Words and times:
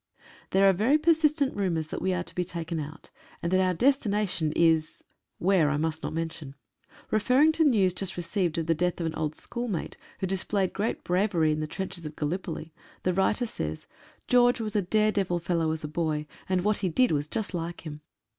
There 0.49 0.67
are 0.67 0.73
very 0.73 0.97
persistent 0.97 1.55
rumours 1.55 1.89
that 1.89 2.01
we 2.01 2.11
are 2.11 2.23
to 2.23 2.33
be 2.33 2.43
taken 2.43 2.79
out, 2.79 3.11
and 3.43 3.51
that 3.51 3.61
our 3.61 3.75
destination 3.75 4.51
is— 4.55 5.03
where, 5.47 5.69
I 5.69 5.77
must 5.77 6.01
not 6.01 6.11
mention. 6.11 6.55
Referring 7.11 7.51
to 7.51 7.63
news 7.63 7.93
just 7.93 8.17
received 8.17 8.57
of 8.57 8.65
the 8.65 8.73
death 8.73 8.99
of 8.99 9.05
an 9.05 9.13
old 9.13 9.35
school 9.35 9.67
mate, 9.67 9.97
who 10.19 10.25
displayed 10.25 10.73
great 10.73 11.03
bravery 11.03 11.49
140 11.53 11.53
IMPENDING 11.53 11.69
CHANGES. 12.01 12.05
in 12.05 12.09
the 12.09 12.11
trenches 12.15 12.39
at 12.39 12.43
Gallipoli. 12.55 12.73
the 13.03 13.13
writer 13.13 13.45
says: 13.45 13.85
George 14.27 14.59
was 14.59 14.75
a 14.75 14.81
daredevil 14.81 15.37
fellow 15.37 15.69
as 15.69 15.83
a 15.83 15.87
boy. 15.87 16.25
and 16.49 16.63
what 16.63 16.77
he 16.79 16.89
did 16.89 17.11
was 17.11 17.27
just 17.27 17.53
like 17.53 17.81
him. 17.85 18.01